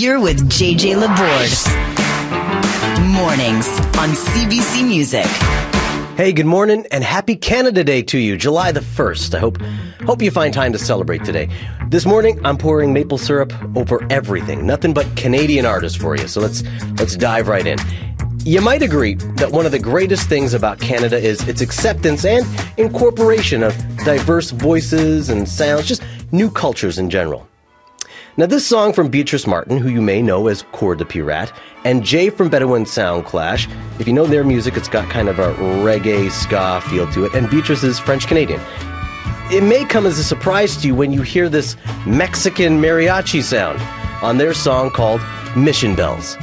You're 0.00 0.18
with 0.18 0.48
JJ 0.48 0.96
Laborde. 0.96 1.52
Mornings 3.12 3.68
on 3.98 4.08
CBC 4.16 4.88
Music. 4.88 5.26
Hey, 6.16 6.32
good 6.32 6.46
morning 6.46 6.86
and 6.90 7.04
happy 7.04 7.36
Canada 7.36 7.84
Day 7.84 8.00
to 8.04 8.16
you, 8.16 8.38
July 8.38 8.72
the 8.72 8.80
1st. 8.80 9.34
I 9.34 9.38
hope 9.40 9.60
hope 10.06 10.22
you 10.22 10.30
find 10.30 10.54
time 10.54 10.72
to 10.72 10.78
celebrate 10.78 11.22
today. 11.22 11.50
This 11.88 12.06
morning 12.06 12.40
I'm 12.46 12.56
pouring 12.56 12.94
maple 12.94 13.18
syrup 13.18 13.52
over 13.76 14.02
everything. 14.08 14.66
Nothing 14.66 14.94
but 14.94 15.06
Canadian 15.16 15.66
artists 15.66 15.98
for 15.98 16.16
you. 16.16 16.28
So 16.28 16.40
let's 16.40 16.62
let's 16.98 17.14
dive 17.14 17.46
right 17.46 17.66
in. 17.66 17.78
You 18.38 18.62
might 18.62 18.80
agree 18.80 19.16
that 19.36 19.52
one 19.52 19.66
of 19.66 19.72
the 19.72 19.78
greatest 19.78 20.30
things 20.30 20.54
about 20.54 20.80
Canada 20.80 21.18
is 21.18 21.46
its 21.46 21.60
acceptance 21.60 22.24
and 22.24 22.46
incorporation 22.78 23.62
of 23.62 23.76
diverse 24.06 24.50
voices 24.50 25.28
and 25.28 25.46
sounds, 25.46 25.86
just 25.86 26.02
new 26.32 26.50
cultures 26.50 26.98
in 26.98 27.10
general. 27.10 27.49
Now, 28.40 28.46
this 28.46 28.66
song 28.66 28.94
from 28.94 29.10
Beatrice 29.10 29.46
Martin, 29.46 29.76
who 29.76 29.90
you 29.90 30.00
may 30.00 30.22
know 30.22 30.46
as 30.46 30.62
Coeur 30.72 30.94
de 30.94 31.04
Pirate, 31.04 31.52
and 31.84 32.02
Jay 32.02 32.30
from 32.30 32.48
Bedouin 32.48 32.86
Sound 32.86 33.26
Clash, 33.26 33.68
if 33.98 34.06
you 34.06 34.14
know 34.14 34.24
their 34.24 34.44
music, 34.44 34.78
it's 34.78 34.88
got 34.88 35.10
kind 35.10 35.28
of 35.28 35.38
a 35.38 35.52
reggae 35.84 36.30
ska 36.30 36.80
feel 36.88 37.06
to 37.12 37.26
it, 37.26 37.34
and 37.34 37.50
Beatrice 37.50 37.82
is 37.82 37.98
French 37.98 38.26
Canadian. 38.26 38.58
It 39.52 39.62
may 39.62 39.84
come 39.84 40.06
as 40.06 40.18
a 40.18 40.24
surprise 40.24 40.78
to 40.78 40.86
you 40.86 40.94
when 40.94 41.12
you 41.12 41.20
hear 41.20 41.50
this 41.50 41.76
Mexican 42.06 42.80
mariachi 42.80 43.42
sound 43.42 43.78
on 44.24 44.38
their 44.38 44.54
song 44.54 44.88
called 44.88 45.20
Mission 45.54 45.94
Bells. 45.94 46.38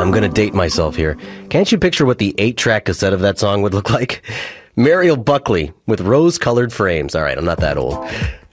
I'm 0.00 0.10
going 0.10 0.24
to 0.24 0.28
date 0.28 0.52
myself 0.52 0.96
here. 0.96 1.16
Can't 1.48 1.70
you 1.70 1.78
picture 1.78 2.04
what 2.04 2.18
the 2.18 2.34
eight 2.38 2.56
track 2.56 2.86
cassette 2.86 3.12
of 3.12 3.20
that 3.20 3.38
song 3.38 3.62
would 3.62 3.72
look 3.72 3.88
like? 3.88 4.24
Mariel 4.78 5.16
Buckley 5.16 5.72
with 5.88 6.00
rose 6.02 6.38
colored 6.38 6.72
frames. 6.72 7.16
All 7.16 7.22
right, 7.22 7.36
I'm 7.36 7.44
not 7.44 7.58
that 7.58 7.76
old. 7.76 7.94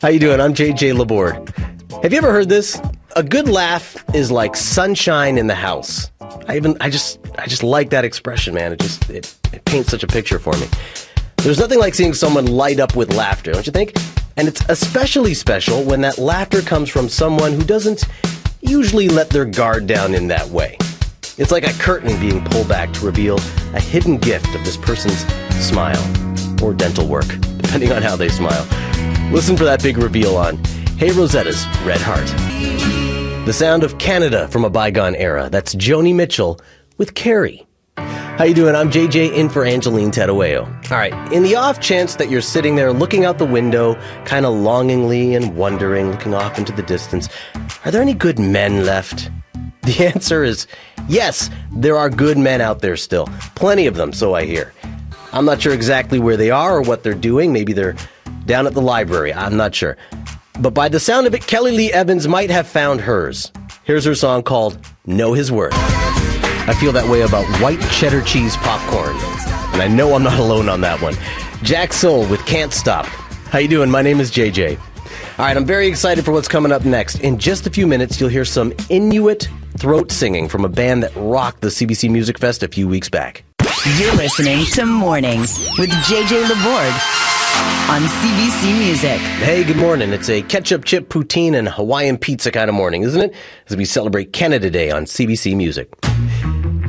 How 0.02 0.08
you 0.08 0.18
doing? 0.18 0.42
I'm 0.42 0.56
JJ 0.56 0.98
Laborde. 0.98 1.54
Have 2.02 2.12
you 2.12 2.18
ever 2.18 2.32
heard 2.32 2.50
this? 2.50 2.82
A 3.16 3.22
good 3.22 3.48
laugh 3.48 4.04
is 4.16 4.32
like 4.32 4.56
sunshine 4.56 5.38
in 5.38 5.46
the 5.46 5.54
house. 5.54 6.10
I 6.48 6.56
even 6.56 6.78
I 6.82 6.90
just 6.90 7.20
I 7.38 7.46
just 7.46 7.62
like 7.62 7.92
that 7.92 8.04
expression, 8.06 8.56
man. 8.56 8.74
It 8.74 8.80
just 8.80 9.08
it, 9.08 9.38
it 9.54 9.64
paints 9.66 9.92
such 9.92 10.02
a 10.02 10.08
picture 10.08 10.40
for 10.40 10.54
me. 10.54 10.68
There's 11.38 11.60
nothing 11.60 11.78
like 11.78 11.94
seeing 11.94 12.16
someone 12.16 12.48
light 12.48 12.80
up 12.80 12.96
with 12.96 13.14
laughter, 13.14 13.52
don't 13.52 13.68
you 13.68 13.72
think? 13.72 13.94
And 14.36 14.48
it's 14.48 14.64
especially 14.68 15.36
special 15.36 15.84
when 15.84 16.02
that 16.02 16.18
laughter 16.18 16.64
comes 16.64 16.90
from 16.90 17.08
someone 17.08 17.54
who 17.54 17.64
doesn't 17.64 18.04
usually 18.62 19.10
let 19.10 19.30
their 19.30 19.46
guard 19.46 19.86
down 19.86 20.16
in 20.16 20.30
that 20.30 20.48
way. 20.48 20.76
It's 21.38 21.52
like 21.52 21.68
a 21.68 21.74
curtain 21.74 22.18
being 22.22 22.42
pulled 22.46 22.70
back 22.70 22.94
to 22.94 23.06
reveal 23.06 23.38
a 23.74 23.82
hidden 23.82 24.18
gift 24.18 24.56
of 24.56 24.64
this 24.64 24.78
person's 24.78 25.20
smile 25.62 26.02
or 26.64 26.74
dental 26.74 27.06
work, 27.06 27.28
depending 27.58 27.92
on 27.92 28.02
how 28.02 28.16
they 28.16 28.30
smile. 28.30 28.66
Listen 29.34 29.58
for 29.58 29.66
that 29.66 29.84
big 29.84 29.98
reveal 29.98 30.38
on 30.38 30.56
Hey 30.98 31.10
Rosetta's 31.10 31.66
Red 31.86 32.00
Heart. 32.00 32.28
The 33.46 33.52
sound 33.52 33.84
of 33.84 33.98
Canada 33.98 34.48
from 34.48 34.64
a 34.64 34.70
bygone 34.70 35.14
era. 35.16 35.50
That's 35.50 35.76
Joni 35.76 36.16
Mitchell 36.16 36.62
with 36.98 37.16
Carey. 37.16 37.68
How 37.98 38.46
you 38.46 38.54
doing? 38.54 38.74
I'm 38.74 38.90
JJ 38.90 39.34
in 39.34 39.50
for 39.50 39.66
Angeline 39.66 40.12
Tetteh-Wayoe. 40.12 40.90
All 40.90 40.98
right, 40.98 41.34
in 41.34 41.44
the 41.44 41.56
off 41.56 41.82
chance 41.82 42.16
that 42.16 42.30
you're 42.30 42.42
sitting 42.42 42.76
there 42.78 42.94
looking 42.94 43.26
out 43.26 43.40
the 43.40 43.46
window, 43.46 43.96
kind 44.24 44.46
of 44.46 44.54
longingly 44.54 45.36
and 45.36 45.58
wondering, 45.58 46.12
looking 46.12 46.34
off 46.34 46.58
into 46.58 46.72
the 46.72 46.84
distance, 46.84 47.28
are 47.84 47.92
there 47.92 48.02
any 48.02 48.14
good 48.14 48.40
men 48.40 48.86
left? 48.86 49.30
The 49.86 50.12
answer 50.14 50.44
is 50.44 50.66
yes, 51.08 51.50
there 51.72 51.96
are 51.96 52.10
good 52.10 52.38
men 52.38 52.60
out 52.60 52.82
there 52.82 52.98
still. 52.98 53.28
Plenty 53.56 53.86
of 53.86 53.96
them, 53.96 54.14
so 54.14 54.34
I 54.34 54.46
hear. 54.46 54.74
I'm 55.32 55.46
not 55.46 55.62
sure 55.62 55.74
exactly 55.74 56.18
where 56.18 56.38
they 56.38 56.50
are 56.50 56.78
or 56.78 56.82
what 56.82 57.04
they're 57.04 57.14
doing. 57.14 57.54
Maybe 57.54 57.72
they're 57.74 57.96
down 58.46 58.66
at 58.66 58.74
the 58.74 58.82
library. 58.82 59.34
I'm 59.34 59.58
not 59.58 59.76
sure. 59.76 59.98
But 60.60 60.74
by 60.74 60.90
the 60.90 61.00
sound 61.00 61.28
of 61.28 61.36
it, 61.36 61.46
Kelly 61.46 61.72
Lee 61.72 61.92
Evans 61.92 62.28
might 62.28 62.50
have 62.50 62.68
found 62.68 63.02
hers. 63.02 63.52
Here's 63.84 64.06
her 64.06 64.16
song 64.16 64.44
called 64.44 64.80
Know 65.06 65.34
His 65.34 65.52
Worth. 65.52 65.74
I 65.76 66.74
feel 66.80 66.92
that 66.94 67.08
way 67.08 67.22
about 67.22 67.46
white 67.62 67.82
cheddar 67.92 68.22
cheese 68.22 68.58
popcorn. 68.58 69.16
And 69.74 69.82
I 69.82 69.88
know 69.88 70.16
I'm 70.16 70.24
not 70.24 70.40
alone 70.40 70.70
on 70.70 70.82
that 70.82 71.02
one. 71.02 71.16
Jack 71.62 71.94
Soul 71.94 72.26
with 72.28 72.44
Can't 72.46 72.74
Stop. 72.74 73.06
How 73.52 73.60
you 73.60 73.68
doing? 73.68 73.92
My 73.92 74.02
name 74.02 74.20
is 74.20 74.32
JJ. 74.32 74.80
All 74.80 75.46
right, 75.46 75.56
I'm 75.56 75.66
very 75.66 75.88
excited 75.88 76.24
for 76.24 76.32
what's 76.32 76.48
coming 76.48 76.72
up 76.72 76.86
next. 76.86 77.20
In 77.20 77.38
just 77.38 77.68
a 77.68 77.70
few 77.70 77.86
minutes, 77.86 78.20
you'll 78.20 78.30
hear 78.30 78.46
some 78.46 78.74
Inuit 78.90 79.50
throat 79.78 80.12
singing 80.12 80.48
from 80.50 80.66
a 80.66 80.70
band 80.70 81.04
that 81.04 81.12
rocked 81.16 81.62
the 81.62 81.68
CBC 81.68 82.10
Music 82.10 82.38
Fest 82.38 82.64
a 82.64 82.68
few 82.68 82.88
weeks 82.88 83.10
back. 83.10 83.44
You're 84.00 84.16
listening 84.16 84.66
to 84.66 84.86
Mornings 84.86 85.58
with 85.78 85.90
JJ 85.90 86.50
Laborde 86.50 86.94
on 87.90 88.02
CBC 88.02 88.80
Music. 88.80 89.20
Hey, 89.20 89.64
good 89.64 89.78
morning. 89.78 90.12
It's 90.12 90.30
a 90.30 90.42
ketchup 90.42 90.86
chip 90.86 91.10
poutine 91.10 91.56
and 91.56 91.70
Hawaiian 91.70 92.18
pizza 92.18 92.52
kind 92.52 92.70
of 92.70 92.76
morning, 92.76 93.04
isn't 93.04 93.22
it? 93.22 93.34
As 93.70 93.78
we 93.78 93.86
celebrate 93.86 94.34
Canada 94.34 94.70
Day 94.70 94.90
on 94.92 95.06
CBC 95.06 95.56
Music. 95.56 95.94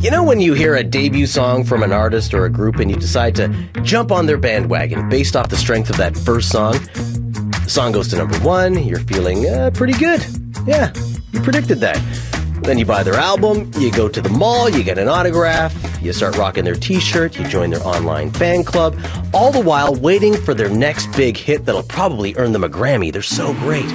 You 0.00 0.10
know 0.10 0.22
when 0.22 0.40
you 0.40 0.54
hear 0.54 0.74
a 0.74 0.84
debut 0.84 1.26
song 1.26 1.64
from 1.64 1.82
an 1.82 1.92
artist 1.92 2.32
or 2.34 2.44
a 2.44 2.50
group 2.50 2.76
and 2.76 2.90
you 2.90 2.96
decide 2.96 3.34
to 3.36 3.48
jump 3.82 4.12
on 4.12 4.26
their 4.26 4.38
bandwagon 4.38 5.08
based 5.08 5.36
off 5.36 5.48
the 5.48 5.56
strength 5.56 5.90
of 5.90 5.96
that 5.96 6.16
first 6.16 6.50
song? 6.50 6.72
The 6.72 7.64
song 7.68 7.92
goes 7.92 8.08
to 8.08 8.16
number 8.16 8.38
one, 8.40 8.82
you're 8.84 9.00
feeling 9.00 9.48
uh, 9.48 9.70
pretty 9.74 9.94
good. 9.94 10.24
Yeah, 10.66 10.92
you 11.32 11.40
predicted 11.40 11.80
that. 11.80 12.35
Then 12.66 12.78
you 12.78 12.84
buy 12.84 13.04
their 13.04 13.14
album, 13.14 13.70
you 13.78 13.92
go 13.92 14.08
to 14.08 14.20
the 14.20 14.28
mall, 14.28 14.68
you 14.68 14.82
get 14.82 14.98
an 14.98 15.06
autograph, 15.06 15.72
you 16.02 16.12
start 16.12 16.36
rocking 16.36 16.64
their 16.64 16.74
t 16.74 16.98
shirt, 16.98 17.38
you 17.38 17.46
join 17.46 17.70
their 17.70 17.80
online 17.86 18.32
fan 18.32 18.64
club, 18.64 18.98
all 19.32 19.52
the 19.52 19.60
while 19.60 19.94
waiting 19.94 20.34
for 20.36 20.52
their 20.52 20.68
next 20.68 21.06
big 21.16 21.36
hit 21.36 21.64
that'll 21.64 21.84
probably 21.84 22.34
earn 22.34 22.50
them 22.50 22.64
a 22.64 22.68
Grammy. 22.68 23.12
They're 23.12 23.22
so 23.22 23.52
great. 23.54 23.88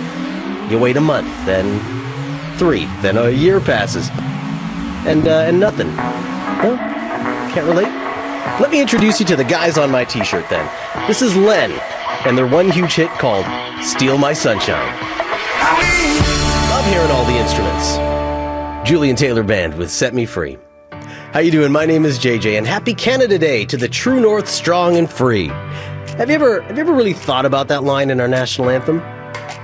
You 0.71 0.79
wait 0.79 0.95
a 0.95 1.01
month, 1.01 1.27
then 1.45 1.81
three, 2.57 2.85
then 3.01 3.17
a 3.17 3.29
year 3.29 3.59
passes, 3.59 4.09
and, 5.05 5.27
uh, 5.27 5.43
and 5.47 5.59
nothing. 5.59 5.93
No? 5.93 6.77
Can't 7.53 7.67
relate? 7.67 7.91
Let 8.61 8.71
me 8.71 8.79
introduce 8.79 9.19
you 9.19 9.25
to 9.25 9.35
the 9.35 9.43
guys 9.43 9.77
on 9.77 9.91
my 9.91 10.05
t 10.05 10.23
shirt 10.23 10.47
then. 10.49 10.65
This 11.07 11.21
is 11.21 11.35
Len, 11.35 11.71
and 12.25 12.37
their 12.37 12.47
one 12.47 12.69
huge 12.71 12.93
hit 12.93 13.09
called 13.19 13.45
Steal 13.83 14.17
My 14.17 14.31
Sunshine. 14.31 14.95
Love 16.69 16.85
hearing 16.85 17.11
all 17.11 17.25
the 17.25 17.37
instruments. 17.37 17.90
Julian 18.91 19.15
Taylor 19.15 19.41
Band 19.41 19.77
with 19.77 19.89
Set 19.89 20.13
Me 20.13 20.25
Free. 20.25 20.57
How 21.31 21.39
you 21.39 21.49
doing? 21.49 21.71
My 21.71 21.85
name 21.85 22.03
is 22.03 22.19
JJ 22.19 22.57
and 22.57 22.67
happy 22.67 22.93
Canada 22.93 23.39
Day 23.39 23.63
to 23.67 23.77
the 23.77 23.87
True 23.87 24.19
North 24.19 24.49
strong 24.49 24.97
and 24.97 25.09
free. 25.09 25.47
Have 26.17 26.27
you 26.27 26.35
ever 26.35 26.61
have 26.63 26.75
you 26.75 26.83
ever 26.83 26.91
really 26.91 27.13
thought 27.13 27.45
about 27.45 27.69
that 27.69 27.85
line 27.85 28.09
in 28.09 28.19
our 28.19 28.27
national 28.27 28.69
anthem? 28.69 29.01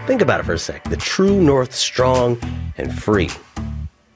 Think 0.07 0.21
about 0.21 0.39
it 0.39 0.43
for 0.43 0.53
a 0.53 0.57
sec. 0.57 0.81
The 0.85 0.95
True 0.95 1.41
North 1.41 1.75
strong 1.75 2.39
and 2.77 2.97
free. 2.97 3.29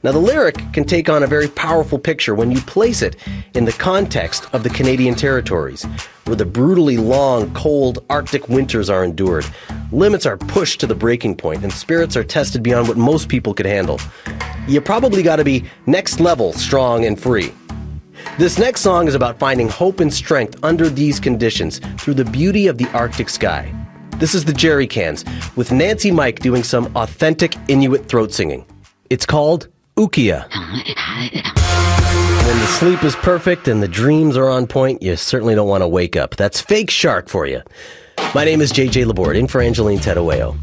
Now, 0.02 0.14
the 0.14 0.20
lyric 0.20 0.56
can 0.72 0.86
take 0.86 1.10
on 1.10 1.24
a 1.24 1.28
very 1.28 1.50
powerful 1.50 2.00
picture 2.00 2.34
when 2.34 2.50
you 2.50 2.62
place 2.62 3.02
it 3.02 3.18
in 3.54 3.66
the 3.66 3.74
context 3.74 4.48
of 4.54 4.64
the 4.64 4.70
Canadian 4.70 5.16
territories, 5.16 5.86
where 6.26 6.36
the 6.36 6.46
brutally 6.46 6.98
long, 6.98 7.54
cold 7.54 8.04
Arctic 8.09 8.48
winters 8.50 8.90
are 8.90 9.04
endured, 9.04 9.46
limits 9.92 10.26
are 10.26 10.38
pushed 10.38 10.80
to 10.80 10.88
the 10.88 10.96
breaking 10.96 11.36
point, 11.36 11.64
and 11.64 11.72
spirits 11.72 12.16
are 12.16 12.24
tested 12.24 12.64
beyond 12.64 12.88
what 12.88 12.98
most 12.98 13.30
people 13.30 13.54
could 13.54 13.66
handle. 13.66 14.00
You 14.68 14.81
probably 14.81 15.24
got 15.24 15.38
to 15.38 15.44
be 15.44 15.66
next 15.86 16.20
level 16.20 16.54
strong 16.54 17.06
and 17.06 17.20
free. 17.20 17.54
This 18.38 18.58
next 18.60 18.81
song 18.81 19.08
is 19.08 19.16
about 19.16 19.40
finding 19.40 19.68
hope 19.68 20.00
and 20.00 20.14
strength 20.14 20.58
under 20.64 20.90
these 20.90 21.20
conditions 21.20 21.80
through 22.00 22.14
the 22.14 22.26
beauty 22.26 22.68
of 22.68 22.78
the 22.78 22.88
Arctic 22.94 23.30
sky. 23.30 23.74
This 24.18 24.36
is 24.36 24.46
the 24.46 24.54
Jerry 24.54 24.86
Cans, 24.86 25.26
with 25.56 25.72
Nancy 25.72 26.12
Mike 26.12 26.40
doing 26.40 26.64
some 26.64 26.96
authentic 26.96 27.56
Inuit 27.68 28.08
throat 28.08 28.31
singing. 28.31 28.66
It's 29.10 29.26
called 29.26 29.68
Ukiuq. 29.98 30.48
When 32.51 32.59
the 32.59 32.67
sleep 32.67 33.03
is 33.06 33.16
perfect 33.16 33.69
and 33.69 33.81
the 33.81 33.88
dreams 33.88 34.35
are 34.35 34.50
on 34.50 34.67
point, 34.67 35.01
you 35.01 35.16
certainly 35.16 35.56
don't 35.56 35.69
want 35.69 35.84
to 35.84 35.88
wake 35.88 36.17
up. 36.17 36.35
That's 36.35 36.59
Fake 36.59 36.89
Shark 36.89 37.29
for 37.29 37.45
you. 37.45 37.62
My 38.35 38.44
name 38.44 38.59
is 38.59 38.73
JJ 38.73 39.06
Laborde, 39.06 39.38
in 39.38 39.47
for 39.47 39.62
Angeline 39.62 40.00
Tetteh-Wayoe. 40.00 40.57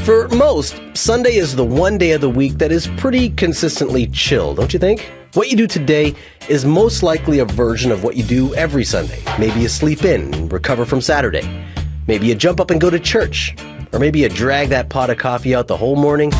For 0.00 0.28
most, 0.28 0.78
Sunday 0.92 1.36
is 1.36 1.56
the 1.56 1.64
one 1.64 1.96
day 1.96 2.10
of 2.10 2.20
the 2.20 2.28
week 2.28 2.58
that 2.58 2.70
is 2.70 2.88
pretty 2.98 3.30
consistently 3.30 4.06
chill, 4.08 4.54
don't 4.54 4.74
you 4.74 4.78
think? 4.78 5.10
What 5.32 5.50
you 5.50 5.56
do 5.56 5.66
today 5.66 6.14
is 6.50 6.66
most 6.66 7.02
likely 7.02 7.38
a 7.38 7.46
version 7.46 7.90
of 7.90 8.04
what 8.04 8.14
you 8.14 8.22
do 8.22 8.54
every 8.54 8.84
Sunday. 8.84 9.22
Maybe 9.38 9.60
you 9.60 9.68
sleep 9.68 10.04
in 10.04 10.34
and 10.34 10.52
recover 10.52 10.84
from 10.84 11.00
Saturday. 11.00 11.64
Maybe 12.06 12.26
you 12.26 12.34
jump 12.34 12.60
up 12.60 12.70
and 12.70 12.78
go 12.78 12.90
to 12.90 13.00
church. 13.00 13.56
Or 13.94 13.98
maybe 13.98 14.18
you 14.18 14.28
drag 14.28 14.68
that 14.68 14.90
pot 14.90 15.08
of 15.08 15.16
coffee 15.16 15.54
out 15.54 15.68
the 15.68 15.76
whole 15.78 15.96
morning 15.96 16.30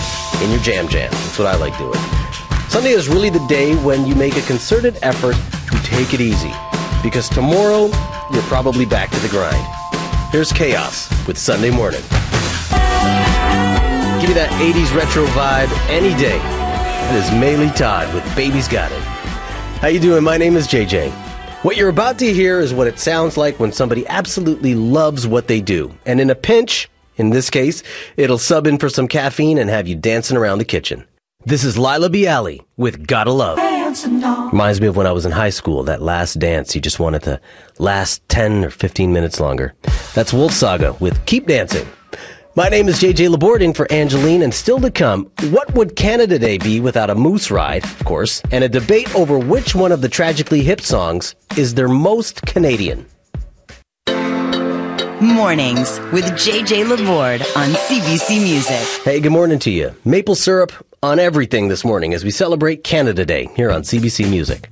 in 0.43 0.51
your 0.51 0.61
jam 0.61 0.89
jam. 0.89 1.11
That's 1.11 1.39
what 1.39 1.49
I 1.49 1.57
like 1.57 1.79
doing. 1.79 2.18
Sunday 2.69 2.91
is 2.91 3.09
really 3.09 3.31
the 3.31 3.45
day 3.47 3.75
when 3.77 4.07
you 4.07 4.15
make 4.15 4.37
a 4.37 4.43
concerted 4.43 4.99
effort 5.03 5.35
to 5.71 5.83
take 5.85 6.13
it 6.15 6.21
easy. 6.21 6.53
Because 7.03 7.29
tomorrow, 7.29 7.87
you're 8.33 8.43
probably 8.43 8.85
back 8.85 9.11
to 9.11 9.19
the 9.21 9.29
grind. 9.29 9.67
Here's 10.31 10.53
Chaos 10.53 11.09
with 11.27 11.39
Sunday 11.39 11.71
Morning. 11.71 12.03
Give 14.21 14.29
me 14.29 14.35
that 14.35 14.51
80s 14.61 14.95
retro 14.95 15.25
vibe 15.27 15.71
any 15.89 16.11
day. 16.21 16.37
It 17.09 17.17
is 17.17 17.31
Maylee 17.31 17.75
Todd 17.75 18.13
with 18.15 18.25
Baby's 18.37 18.69
Got 18.69 18.93
It. 18.93 19.01
How 19.81 19.89
you 19.89 19.99
doing? 19.99 20.23
My 20.23 20.37
name 20.37 20.55
is 20.57 20.69
JJ. 20.69 21.11
What 21.65 21.77
you're 21.77 21.89
about 21.89 22.19
to 22.19 22.33
hear 22.33 22.61
is 22.61 22.75
what 22.75 22.87
it 22.87 22.99
sounds 22.99 23.37
like 23.37 23.59
when 23.59 23.73
somebody 23.73 24.07
absolutely 24.07 24.75
loves 24.75 25.27
what 25.27 25.49
they 25.49 25.61
do. 25.61 25.93
And 26.05 26.21
in 26.21 26.31
a 26.31 26.35
pinch, 26.35 26.89
In 27.19 27.31
this 27.31 27.51
case, 27.51 27.83
it'll 28.17 28.39
sub 28.39 28.69
in 28.69 28.79
for 28.79 28.89
some 28.89 29.09
caffeine 29.09 29.59
and 29.59 29.69
have 29.69 29.89
you 29.89 29.97
dancing 29.97 30.37
around 30.37 30.59
the 30.59 30.65
kitchen. 30.65 31.05
This 31.45 31.63
is 31.63 31.79
Lila 31.79 32.11
Bialy 32.11 32.61
with 32.77 33.07
Gotta 33.07 33.31
Love. 33.31 33.59
Reminds 34.53 34.81
me 34.81 34.89
of 34.89 34.97
when 34.97 35.07
I 35.07 35.13
was 35.13 35.25
in 35.25 35.31
high 35.31 35.51
school, 35.51 35.85
that 35.85 36.03
last 36.03 36.41
dance 36.41 36.75
you 36.75 36.81
just 36.81 36.99
wanted 36.99 37.23
to 37.23 37.41
last 37.79 38.29
10 38.29 38.65
or 38.65 38.71
15 38.71 39.13
minutes 39.13 39.39
longer. 39.39 39.73
That's 40.15 40.33
Wolf 40.33 40.53
Saga 40.53 40.95
with 40.95 41.25
Keep 41.27 41.47
Dancing. 41.47 41.87
My 42.57 42.69
name 42.69 42.89
is 42.89 43.01
JJ 43.01 43.31
Laborde 43.31 43.63
in 43.63 43.73
for 43.73 43.91
Angeline, 43.91 44.43
and 44.43 44.53
still 44.53 44.81
to 44.81 44.91
come, 44.91 45.31
what 45.51 45.73
would 45.75 45.95
Canada 45.95 46.41
Day 46.41 46.59
be 46.59 46.81
without 46.81 47.09
a 47.09 47.15
moose 47.15 47.53
ride, 47.53 47.85
of 47.85 48.05
course, 48.05 48.43
and 48.51 48.65
a 48.65 48.69
debate 48.69 49.15
over 49.15 49.39
which 49.39 49.77
one 49.77 49.93
of 49.93 50.01
the 50.01 50.09
tragically 50.09 50.63
hip 50.63 50.81
songs 50.81 51.37
is 51.57 51.75
their 51.75 51.89
most 51.89 52.43
Canadian. 52.43 53.07
Mornings 55.21 56.01
with 56.13 56.25
JJ 56.33 56.89
Laborde 56.89 57.43
on 57.57 57.71
CBC 57.71 58.43
Music. 58.43 59.03
Hey, 59.05 59.21
good 59.21 59.33
morning 59.33 59.61
to 59.61 59.71
you. 59.71 59.95
Maple 60.05 60.35
syrup 60.35 60.73
on 61.03 61.21
everything 61.21 61.69
this 61.69 61.85
morning 61.85 62.13
as 62.13 62.25
we 62.25 62.31
celebrate 62.31 62.83
Canada 62.83 63.25
Day 63.25 63.49
here 63.55 63.71
on 63.71 63.83
CBC 63.83 64.29
Music. 64.29 64.69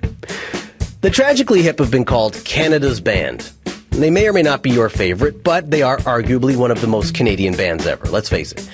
The 1.01 1.11
Tragically 1.11 1.63
Hip 1.63 1.79
have 1.79 1.91
been 1.91 2.05
called 2.05 2.43
Canada's 2.45 3.01
band. 3.01 3.53
They 3.91 4.11
may 4.11 4.29
or 4.29 4.33
may 4.33 4.43
not 4.43 4.63
be 4.63 4.71
your 4.71 4.89
favorite, 4.89 5.45
but 5.45 5.71
they 5.71 5.83
are 5.83 5.99
arguably 5.99 6.57
one 6.57 6.73
of 6.73 6.81
the 6.81 6.89
most 6.89 7.15
Canadian 7.15 7.57
bands 7.57 7.87
ever, 7.87 8.07
let's 8.07 8.29
face 8.29 8.51
it. 8.53 8.69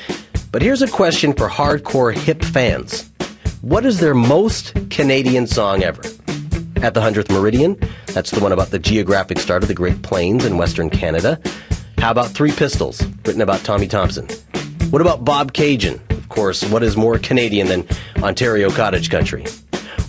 But 0.50 0.62
here's 0.62 0.80
a 0.80 0.88
question 0.88 1.34
for 1.34 1.48
hardcore 1.48 2.16
hip 2.16 2.42
fans. 2.42 3.10
What 3.60 3.84
is 3.84 4.00
their 4.00 4.14
most 4.14 4.72
Canadian 4.88 5.46
song 5.46 5.82
ever? 5.82 6.02
At 6.76 6.94
the 6.94 7.00
100th 7.00 7.30
Meridian, 7.30 7.78
that's 8.06 8.30
the 8.30 8.40
one 8.40 8.52
about 8.52 8.70
the 8.70 8.78
geographic 8.78 9.38
start 9.38 9.62
of 9.62 9.68
the 9.68 9.74
Great 9.74 10.02
Plains 10.02 10.46
in 10.46 10.56
Western 10.56 10.88
Canada. 10.88 11.38
How 11.98 12.10
about 12.10 12.30
Three 12.30 12.50
Pistols, 12.50 13.04
written 13.26 13.42
about 13.42 13.60
Tommy 13.60 13.86
Thomson? 13.86 14.26
What 14.90 15.02
about 15.02 15.24
Bob 15.24 15.50
Of 15.50 16.11
course, 16.32 16.64
what 16.64 16.82
is 16.82 16.96
more 16.96 17.18
Canadian 17.18 17.68
than 17.68 17.86
Ontario 18.22 18.70
cottage 18.70 19.10
country? 19.10 19.44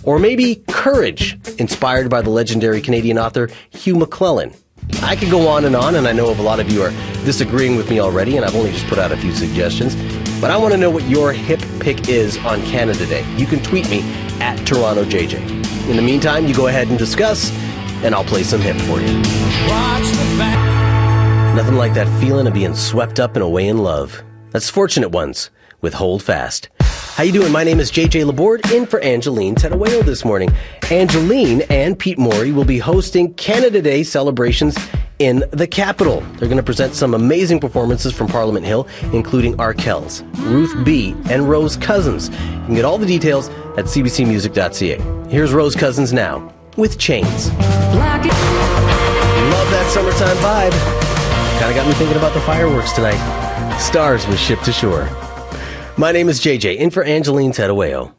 Or 0.02 0.18
maybe 0.18 0.56
Courage, 0.68 1.38
inspired 1.58 2.10
by 2.10 2.22
the 2.22 2.30
legendary 2.30 2.80
Canadian 2.80 3.18
author 3.18 3.50
Hugh 3.70 3.94
MacLennan. 3.94 4.56
I 5.02 5.16
could 5.16 5.30
go 5.30 5.48
on 5.48 5.64
and 5.64 5.76
on, 5.76 5.94
and 5.94 6.06
I 6.08 6.12
know 6.12 6.30
of 6.30 6.38
a 6.38 6.42
lot 6.42 6.60
of 6.60 6.70
you 6.70 6.82
are 6.82 6.90
disagreeing 7.24 7.76
with 7.76 7.88
me 7.88 8.00
already, 8.00 8.36
and 8.36 8.44
I've 8.44 8.54
only 8.54 8.72
just 8.72 8.86
put 8.86 8.98
out 8.98 9.12
a 9.12 9.16
few 9.16 9.32
suggestions. 9.32 9.94
But 10.40 10.50
I 10.50 10.56
want 10.56 10.72
to 10.72 10.78
know 10.78 10.90
what 10.90 11.04
your 11.04 11.32
hip 11.32 11.60
pick 11.80 12.08
is 12.08 12.36
on 12.38 12.62
Canada 12.62 13.06
Day. 13.06 13.24
You 13.36 13.46
can 13.46 13.62
tweet 13.62 13.88
me 13.88 14.00
at 14.40 14.58
TorontoJJ. 14.60 15.88
In 15.88 15.96
the 15.96 16.02
meantime, 16.02 16.46
you 16.46 16.54
go 16.54 16.66
ahead 16.66 16.88
and 16.88 16.98
discuss, 16.98 17.50
and 18.02 18.14
I'll 18.14 18.24
play 18.24 18.42
some 18.42 18.60
hip 18.60 18.76
for 18.82 19.00
you. 19.00 19.12
Nothing 21.54 21.76
like 21.76 21.94
that 21.94 22.08
feeling 22.20 22.46
of 22.46 22.54
being 22.54 22.74
swept 22.74 23.20
up 23.20 23.36
and 23.36 23.42
away 23.42 23.68
in 23.68 23.78
love. 23.78 24.22
That's 24.50 24.68
Fortunate 24.68 25.10
Ones 25.10 25.50
with 25.84 25.94
Hold 25.94 26.22
Fast. 26.22 26.70
How 26.80 27.22
you 27.22 27.30
doing? 27.30 27.52
My 27.52 27.62
name 27.62 27.78
is 27.78 27.92
JJ 27.92 28.24
Laborde, 28.24 28.68
in 28.72 28.86
for 28.86 28.98
Angeline 29.00 29.54
Tetteh-Wayoe 29.54 30.04
this 30.04 30.24
morning. 30.24 30.50
Angeline 30.90 31.60
and 31.70 31.96
Pete 31.96 32.18
Morey 32.18 32.50
will 32.50 32.64
be 32.64 32.78
hosting 32.78 33.32
Canada 33.34 33.80
Day 33.80 34.02
celebrations 34.02 34.76
in 35.20 35.44
the 35.52 35.66
capital. 35.66 36.22
They're 36.38 36.48
going 36.48 36.56
to 36.56 36.62
present 36.64 36.94
some 36.94 37.14
amazing 37.14 37.60
performances 37.60 38.12
from 38.12 38.26
Parliament 38.26 38.66
Hill, 38.66 38.88
including 39.12 39.56
Arkells, 39.58 40.24
Ruth 40.50 40.74
B, 40.84 41.14
and 41.30 41.48
Rose 41.48 41.76
Cousins. 41.76 42.30
You 42.30 42.64
can 42.64 42.74
get 42.74 42.84
all 42.84 42.98
the 42.98 43.06
details 43.06 43.48
at 43.76 43.84
cbcmusic.ca. 43.84 45.30
Here's 45.30 45.52
Rose 45.52 45.76
Cousins 45.76 46.12
now 46.12 46.52
with 46.76 46.98
Chains. 46.98 47.50
Love 47.50 48.24
that 49.70 49.88
summertime 49.92 50.36
vibe. 50.38 50.72
Kind 51.60 51.70
of 51.70 51.76
got 51.76 51.86
me 51.86 51.92
thinking 51.92 52.16
about 52.16 52.32
the 52.32 52.40
fireworks 52.40 52.92
tonight. 52.92 53.78
Stars 53.78 54.26
was 54.26 54.40
shipped 54.40 54.64
to 54.64 54.72
shore. 54.72 55.08
My 55.96 56.10
name 56.10 56.28
is 56.28 56.40
JJ, 56.40 56.78
in 56.78 56.90
for 56.90 57.04
Angeline 57.04 57.52
Tetteh-Wayoe. 57.52 58.12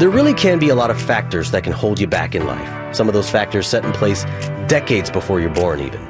There 0.00 0.10
really 0.10 0.34
can 0.34 0.58
be 0.58 0.70
a 0.70 0.74
lot 0.74 0.90
of 0.90 1.00
factors 1.00 1.52
that 1.52 1.62
can 1.62 1.72
hold 1.72 2.00
you 2.00 2.08
back 2.08 2.34
in 2.34 2.48
life. 2.48 2.96
Some 2.96 3.06
of 3.06 3.14
those 3.14 3.30
factors 3.30 3.68
set 3.68 3.84
in 3.84 3.92
place 3.92 4.24
decades 4.66 5.08
before 5.08 5.40
you're 5.40 5.54
born, 5.54 5.78
even. 5.78 6.04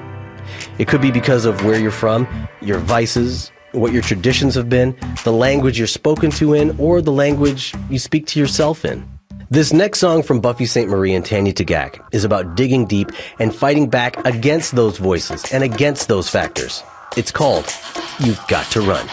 It 0.78 0.88
could 0.88 1.02
be 1.02 1.10
because 1.10 1.44
of 1.44 1.66
where 1.66 1.78
you're 1.78 1.90
from, 1.90 2.26
your 2.62 2.78
vices, 2.78 3.52
what 3.72 3.92
your 3.92 4.00
traditions 4.00 4.54
have 4.54 4.70
been, 4.70 4.96
the 5.22 5.32
language 5.32 5.76
you're 5.76 5.86
spoken 5.86 6.30
to 6.30 6.54
in, 6.54 6.74
or 6.78 7.02
the 7.02 7.12
language 7.12 7.74
you 7.90 7.98
speak 7.98 8.26
to 8.28 8.40
yourself 8.40 8.86
in. 8.86 9.06
This 9.50 9.74
next 9.74 9.98
song 9.98 10.22
from 10.22 10.40
Buffy 10.40 10.64
Sainte-Marie 10.64 11.12
and 11.12 11.26
Tanya 11.26 11.52
Tagaq 11.52 12.02
is 12.14 12.24
about 12.24 12.54
digging 12.54 12.86
deep 12.86 13.10
and 13.38 13.54
fighting 13.54 13.90
back 13.90 14.16
against 14.24 14.74
those 14.76 14.96
voices 14.96 15.44
and 15.52 15.62
against 15.62 16.08
those 16.08 16.30
factors. 16.30 16.82
It's 17.18 17.30
called 17.30 17.70
You've 18.18 18.40
Got 18.48 18.64
to 18.70 18.80
Run. 18.80 19.06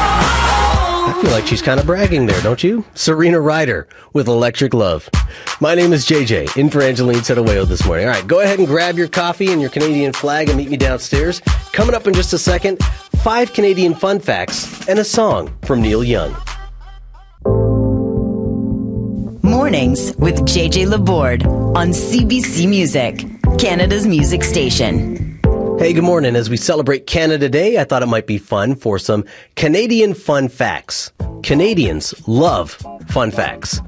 I 0.00 1.20
feel 1.22 1.30
like 1.32 1.46
she's 1.46 1.62
kind 1.62 1.80
of 1.80 1.86
bragging 1.86 2.26
there, 2.26 2.40
don't 2.42 2.62
you? 2.62 2.84
Serena 2.94 3.40
Ryder 3.40 3.88
with 4.12 4.28
Electric 4.28 4.72
Love. 4.72 5.08
My 5.60 5.74
name 5.74 5.92
is 5.92 6.06
JJ, 6.06 6.56
in 6.56 6.70
for 6.70 6.80
Angeline 6.80 7.16
Tetteh-Wayoe 7.16 7.66
this 7.66 7.84
morning. 7.84 8.06
All 8.06 8.12
right, 8.12 8.26
go 8.26 8.40
ahead 8.40 8.58
and 8.60 8.68
grab 8.68 8.96
your 8.96 9.08
coffee 9.08 9.50
and 9.50 9.60
your 9.60 9.70
Canadian 9.70 10.12
flag 10.12 10.48
and 10.48 10.56
meet 10.56 10.70
me 10.70 10.76
downstairs. 10.76 11.40
Coming 11.72 11.94
up 11.94 12.06
in 12.06 12.14
just 12.14 12.32
a 12.32 12.38
second, 12.38 12.78
five 13.22 13.52
Canadian 13.52 13.94
fun 13.94 14.20
facts 14.20 14.88
and 14.88 15.00
a 15.00 15.04
song 15.04 15.52
from 15.62 15.82
Neil 15.82 16.04
Young. 16.04 16.36
Mornings 19.42 20.14
with 20.16 20.36
JJ 20.46 20.88
Laborde 20.88 21.44
on 21.46 21.88
CBC 21.88 22.68
Music, 22.68 23.24
Canada's 23.58 24.06
music 24.06 24.44
station. 24.44 25.27
Hey, 25.78 25.92
good 25.92 26.02
morning. 26.02 26.34
As 26.34 26.50
we 26.50 26.56
celebrate 26.56 27.06
Canada 27.06 27.48
Day, 27.48 27.78
I 27.78 27.84
thought 27.84 28.02
it 28.02 28.06
might 28.06 28.26
be 28.26 28.36
fun 28.36 28.74
for 28.74 28.98
some 28.98 29.24
Canadian 29.54 30.12
fun 30.12 30.48
facts. 30.48 31.12
Canadians 31.44 32.12
love 32.26 32.72
fun 33.06 33.30
facts. 33.30 33.80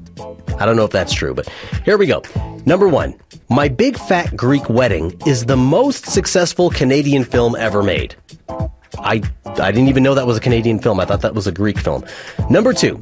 I 0.60 0.66
don't 0.66 0.76
know 0.76 0.84
if 0.84 0.92
that's 0.92 1.12
true, 1.12 1.34
but 1.34 1.48
here 1.84 1.98
we 1.98 2.06
go. 2.06 2.22
Number 2.64 2.87
one, 2.87 3.19
My 3.48 3.66
Big 3.66 3.98
Fat 3.98 4.37
Greek 4.37 4.70
Wedding 4.70 5.20
is 5.26 5.46
the 5.46 5.56
most 5.56 6.06
successful 6.06 6.70
Canadian 6.70 7.25
film 7.25 7.56
ever 7.56 7.82
made. 7.82 8.14
I, 9.00 9.20
I 9.46 9.72
didn't 9.72 9.88
even 9.88 10.04
know 10.04 10.14
that 10.14 10.28
was 10.28 10.37
a 10.37 10.40
Canadian 10.40 10.78
film. 10.78 11.00
I 11.00 11.04
thought 11.06 11.22
that 11.22 11.34
was 11.34 11.48
a 11.48 11.52
Greek 11.52 11.78
film. 11.78 12.04
Number 12.48 12.72
two, 12.72 13.00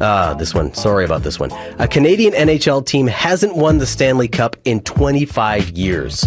ah, 0.00 0.34
this 0.38 0.54
one. 0.54 0.72
Sorry 0.72 1.04
about 1.04 1.22
this 1.22 1.38
one. 1.38 1.50
A 1.78 1.86
Canadian 1.86 2.32
NHL 2.32 2.86
team 2.86 3.08
hasn't 3.08 3.56
won 3.56 3.76
the 3.76 3.86
Stanley 3.86 4.26
Cup 4.26 4.56
in 4.64 4.80
25 4.80 5.70
years. 5.72 6.26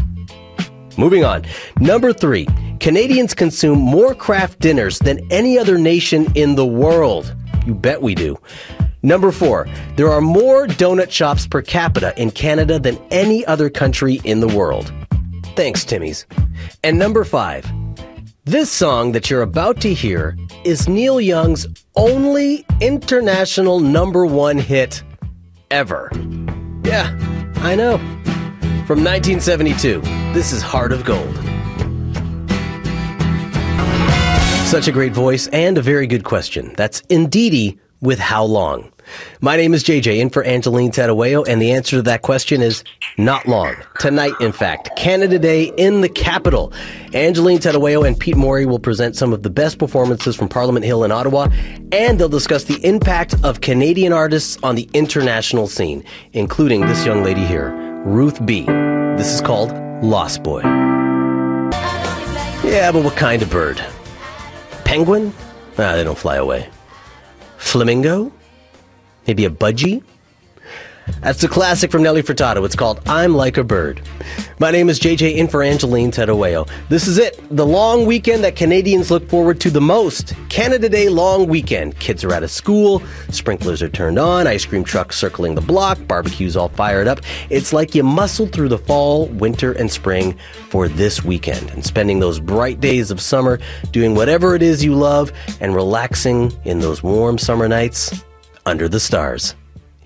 Moving 0.99 1.23
on. 1.23 1.45
Number 1.79 2.11
three, 2.11 2.45
Canadians 2.81 3.33
consume 3.33 3.79
more 3.79 4.13
Kraft 4.13 4.59
dinners 4.59 4.99
than 4.99 5.25
any 5.31 5.57
other 5.57 5.77
nation 5.77 6.27
in 6.35 6.55
the 6.55 6.65
world. 6.65 7.33
You 7.65 7.73
bet 7.73 8.01
we 8.01 8.15
do. 8.15 8.37
Number 9.01 9.31
four, 9.31 9.65
there 9.95 10.11
are 10.11 10.19
more 10.19 10.67
donut 10.67 11.09
shops 11.09 11.47
per 11.47 11.61
capita 11.61 12.13
in 12.21 12.31
Canada 12.31 12.79
than 12.79 12.97
any 13.11 13.45
other 13.45 13.69
country 13.69 14.19
in 14.25 14.41
the 14.41 14.49
world. 14.49 14.91
Thanks, 15.55 15.85
Timmy's. 15.85 16.25
And 16.83 16.99
number 16.99 17.23
five, 17.23 17.65
this 18.43 18.69
song 18.69 19.13
that 19.13 19.29
you're 19.29 19.41
about 19.41 19.79
to 19.79 19.93
hear 19.93 20.37
is 20.65 20.89
Neil 20.89 21.21
Young's 21.21 21.65
only 21.95 22.65
international 22.81 23.79
number 23.79 24.25
one 24.25 24.57
hit 24.57 25.01
ever. 25.71 26.11
Yeah, 26.83 27.17
I 27.61 27.75
know. 27.75 27.99
From 28.85 29.03
1972, 29.03 30.18
this 30.33 30.51
is 30.53 30.61
Heart 30.61 30.91
of 30.91 31.03
Gold. 31.05 31.35
Such 34.67 34.87
a 34.87 34.91
great 34.91 35.13
voice 35.13 35.47
and 35.47 35.77
a 35.77 35.81
very 35.81 36.05
good 36.05 36.23
question. 36.23 36.73
That's 36.77 37.01
Indeedee 37.03 37.79
with 38.01 38.19
How 38.19 38.43
Long? 38.43 38.91
My 39.41 39.57
name 39.57 39.73
is 39.73 39.83
JJ, 39.83 40.19
in 40.19 40.29
for 40.29 40.43
Angeline 40.43 40.91
Tetteh-Wayoe, 40.91 41.47
and 41.47 41.59
the 41.59 41.71
answer 41.71 41.95
to 41.95 42.01
that 42.03 42.21
question 42.21 42.61
is 42.61 42.83
not 43.17 43.47
long. 43.47 43.75
Tonight, 43.97 44.33
in 44.39 44.51
fact, 44.51 44.95
Canada 44.95 45.39
Day 45.39 45.73
in 45.77 46.01
the 46.01 46.09
capital. 46.09 46.71
Angeline 47.15 47.57
Tetteh-Wayoe 47.57 48.05
and 48.05 48.19
Pete 48.19 48.37
Morey 48.37 48.67
will 48.67 48.77
present 48.77 49.15
some 49.15 49.33
of 49.33 49.41
the 49.41 49.49
best 49.49 49.79
performances 49.79 50.35
from 50.35 50.47
Parliament 50.47 50.85
Hill 50.85 51.03
in 51.03 51.11
Ottawa, 51.11 51.47
and 51.91 52.19
they'll 52.19 52.29
discuss 52.29 52.65
the 52.65 52.79
impact 52.85 53.33
of 53.43 53.61
Canadian 53.61 54.13
artists 54.13 54.59
on 54.61 54.75
the 54.75 54.87
international 54.93 55.65
scene, 55.65 56.03
including 56.33 56.81
this 56.81 57.03
young 57.03 57.23
lady 57.23 57.43
here, 57.43 57.71
Ruth 58.05 58.45
B. 58.45 58.65
This 59.17 59.33
is 59.33 59.41
called 59.41 59.88
Lost 60.01 60.43
Boy. 60.43 60.61
Yeah, 62.63 62.91
but 62.93 63.03
what 63.03 63.17
kind 63.17 63.41
of 63.41 63.49
bird? 63.49 63.83
Penguin? 64.85 65.33
Ah, 65.77 65.95
they 65.95 66.03
don't 66.05 66.17
fly 66.17 66.37
away. 66.37 66.69
Flamingo? 67.57 68.31
Maybe 69.27 69.43
a 69.45 69.49
budgie? 69.49 70.01
That's 71.21 71.41
the 71.41 71.47
classic 71.47 71.91
from 71.91 72.03
Nelly 72.03 72.23
Furtado. 72.23 72.65
It's 72.65 72.75
called 72.75 73.01
I'm 73.07 73.35
Like 73.35 73.57
a 73.57 73.63
Bird. 73.63 74.01
My 74.59 74.71
name 74.71 74.89
is 74.89 74.99
JJ 74.99 75.35
in 75.35 75.47
for 75.47 75.63
Angeline 75.63 76.11
Tetteh-Wayoe. 76.11 76.69
This 76.89 77.07
is 77.07 77.17
it, 77.17 77.41
the 77.49 77.65
long 77.65 78.05
weekend 78.05 78.43
that 78.43 78.55
Canadians 78.55 79.09
look 79.09 79.29
forward 79.29 79.59
to 79.61 79.69
the 79.69 79.79
most. 79.79 80.33
Canada 80.49 80.89
Day 80.89 81.09
long 81.09 81.47
weekend. 81.47 81.97
Kids 81.99 82.23
are 82.23 82.33
out 82.33 82.43
of 82.43 82.51
school, 82.51 83.01
sprinklers 83.29 83.81
are 83.81 83.89
turned 83.89 84.19
on, 84.19 84.47
ice 84.47 84.65
cream 84.65 84.83
trucks 84.83 85.17
circling 85.17 85.55
the 85.55 85.61
block, 85.61 85.97
barbecues 86.07 86.57
all 86.57 86.69
fired 86.69 87.07
up. 87.07 87.21
It's 87.49 87.71
like 87.73 87.95
you 87.95 88.03
muscled 88.03 88.51
through 88.51 88.69
the 88.69 88.77
fall, 88.77 89.27
winter, 89.27 89.71
and 89.73 89.89
spring 89.89 90.37
for 90.69 90.87
this 90.87 91.23
weekend 91.23 91.69
and 91.71 91.85
spending 91.85 92.19
those 92.19 92.39
bright 92.39 92.79
days 92.79 93.11
of 93.11 93.21
summer 93.21 93.59
doing 93.91 94.15
whatever 94.15 94.55
it 94.55 94.61
is 94.61 94.83
you 94.83 94.93
love 94.93 95.31
and 95.61 95.75
relaxing 95.75 96.51
in 96.65 96.79
those 96.79 97.01
warm 97.01 97.37
summer 97.37 97.67
nights 97.67 98.23
under 98.65 98.89
the 98.89 98.99
stars. 98.99 99.55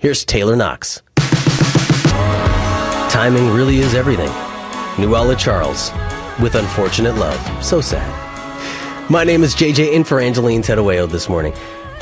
Here's 0.04 0.22
Taylor 0.22 0.54
Knox. 0.54 1.00
Timing 3.10 3.48
really 3.54 3.78
is 3.78 3.94
everything. 3.94 4.28
Nuela 4.98 5.34
Charles 5.34 5.90
with 6.42 6.56
Unfortunate 6.56 7.14
Love. 7.14 7.64
So 7.64 7.80
sad. 7.80 9.10
My 9.10 9.24
name 9.24 9.42
is 9.42 9.54
JJ 9.54 9.94
in 9.94 10.04
for 10.04 10.20
Angeline 10.20 10.60
Tetteh-Wayoe 10.60 11.10
this 11.10 11.30
morning. 11.30 11.54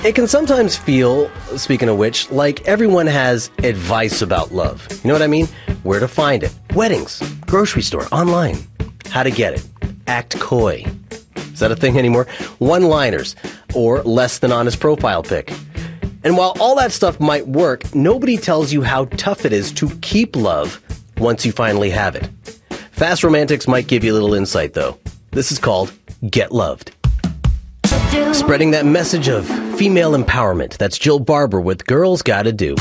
It 0.05 0.17
can 0.17 0.27
sometimes 0.27 0.77
feel, 0.77 1.31
speaking 1.57 1.89
of 1.89 1.97
which, 1.97 2.29
like 2.33 2.67
everyone 2.67 3.07
has 3.07 3.53
advice 3.59 4.21
about 4.21 4.51
love. 4.51 4.85
You 4.91 5.07
know 5.07 5.15
what 5.15 5.23
I 5.23 5.29
mean? 5.29 5.47
Where 5.85 6.01
to 6.01 6.09
find 6.09 6.43
it. 6.43 6.53
Weddings, 6.75 7.23
grocery 7.47 7.83
store, 7.83 8.09
online. 8.11 8.57
How 9.11 9.23
to 9.23 9.31
get 9.31 9.55
it. 9.55 9.65
Act 10.09 10.41
coy. 10.41 10.85
Is 11.37 11.61
that 11.61 11.71
a 11.71 11.77
thing 11.77 11.97
anymore? 11.97 12.27
One 12.59 12.83
liners 12.83 13.37
or 13.77 14.03
less 14.03 14.41
than 14.41 14.51
honest 14.51 14.81
profile 14.81 15.23
pic. 15.23 15.53
And 16.25 16.37
while 16.37 16.57
all 16.61 16.76
that 16.76 16.93
stuff 16.93 17.19
might 17.21 17.47
work, 17.49 17.95
nobody 17.95 18.37
tells 18.37 18.73
you 18.73 18.83
how 18.83 19.07
tough 19.07 19.45
it 19.45 19.52
is 19.52 19.73
to 19.73 19.91
keep 20.00 20.37
love 20.37 20.81
once 21.19 21.45
you 21.45 21.52
finally 21.52 21.91
have 21.91 22.14
it. 22.14 22.29
Fast 22.93 23.25
romantics 23.25 23.67
might 23.67 23.88
give 23.88 24.05
you 24.05 24.12
a 24.12 24.14
little 24.14 24.35
insight 24.35 24.75
though. 24.75 24.99
This 25.33 25.50
is 25.50 25.59
called 25.59 25.93
Get 26.31 26.52
Loved. 26.52 26.93
Spreading 28.33 28.71
that 28.73 28.85
message 28.85 29.29
of 29.29 29.47
female 29.76 30.12
empowerment. 30.12 30.76
That's 30.76 30.99
Jill 30.99 31.19
Barber 31.19 31.61
with 31.61 31.87
Girls 31.87 32.23
Gotta 32.23 32.52
Do. 32.52 32.76